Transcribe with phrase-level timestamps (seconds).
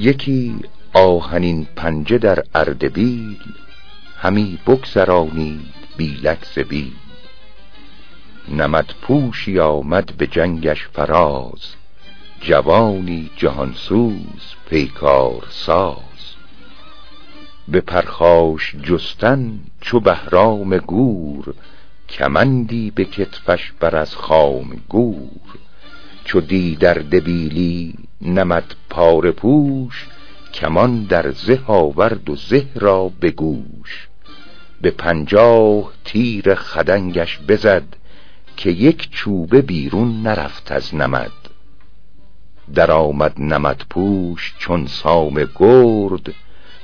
[0.00, 0.56] یکی
[0.92, 3.38] آهنین پنجه در اردبیل
[4.16, 6.92] همی بگذرانید بیلک زبیل
[8.48, 11.74] نمد پوشی آمد به جنگش فراز
[12.40, 15.96] جوانی جهانسوز پیکار ساز.
[17.68, 21.54] به پرخاش جستن چو بهرام گور
[22.08, 25.58] کمندی به کتفش بر از خام گور.
[26.24, 30.06] چو دی در دبیلی نمد پار پوش
[30.52, 33.34] کمان در زه آورد و زه را به
[34.80, 37.84] به پنجاه تیر خدنگش بزد
[38.56, 41.32] که یک چوبه بیرون نرفت از نمد.
[42.74, 46.34] در آمد نمد پوش چون سام گرد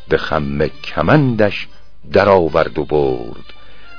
[0.08, 1.68] به خم کمندش
[2.12, 3.44] در آورد و برد.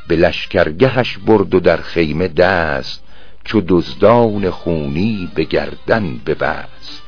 [0.08, 3.04] به لشکرگهش برد و در خیمه دست
[3.44, 7.07] چو دزدان خونی به گردن ببست.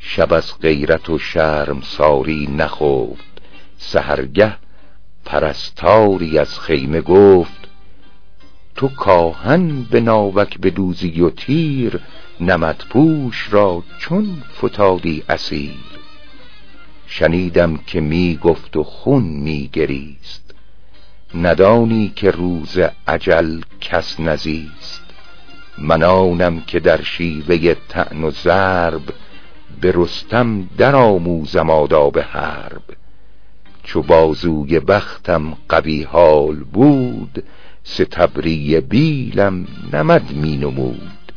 [0.00, 3.40] شب از غیرت و شرم ساری نخفت.
[3.78, 4.56] سهرگه
[5.24, 7.68] پرستاری از خیمه گفت
[8.74, 12.00] تو کاهن به ناوک بدوزی و تیر
[12.40, 15.74] نمدپوش را چون فتادی اسیر.
[17.06, 20.54] شنیدم که می گفت و خون می گریست.
[21.34, 22.78] ندانی که روز
[23.08, 25.04] عجل کس نزیست.
[25.78, 29.02] منانم که در شیوه تن و ضرب
[29.80, 32.82] به رستم در آموزم آداب حرب.
[33.82, 37.44] چو بازوی بختم قوی حال بود
[37.84, 41.32] ستبری بیلم نمد می نمود.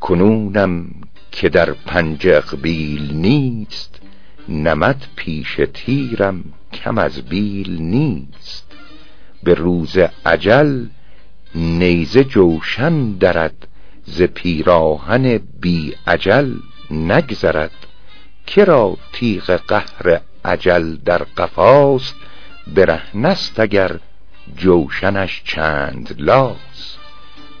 [0.00, 0.86] کنونم
[1.32, 4.00] که در پنج اقبیل نیست
[4.48, 8.72] نمد پیش تیرم کم از بیل نیست.
[9.42, 10.86] به روز عجل
[11.54, 13.68] نیزه جوشن درد
[14.04, 16.52] ز پیراهن بی عجل
[16.90, 17.86] نگذرد.
[18.46, 22.14] کرا تیغ قهر عجل در قفاست
[22.66, 24.00] برهنست اگر
[24.56, 26.96] جوشنش چند لاس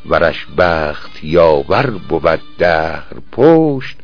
[0.06, 3.96] ورش بخت یاور بود دهر پشت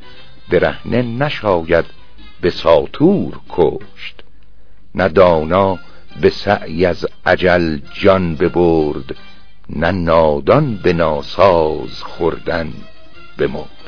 [0.51, 1.85] برهنه نشاید
[2.41, 4.23] به ساتور کشت.
[4.95, 5.79] نه دانا
[6.21, 9.17] به سعی از عجل جان ببرد
[9.69, 12.73] نه نادان به ناساز خوردن
[13.39, 13.82] بمرد.